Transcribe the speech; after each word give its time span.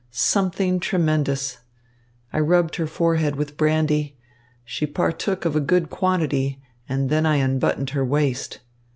Something 0.09 0.79
tremendous. 0.79 1.59
I 2.33 2.39
rubbed 2.39 2.77
her 2.77 2.87
forehead 2.87 3.35
with 3.35 3.55
brandy. 3.55 4.17
She 4.65 4.87
partook 4.87 5.45
of 5.45 5.55
a 5.55 5.59
goodly 5.61 5.89
quantity, 5.89 6.59
and 6.89 7.11
then 7.11 7.27
I 7.27 7.35
unbuttoned 7.35 7.91
her 7.91 8.03
waist. 8.03 8.61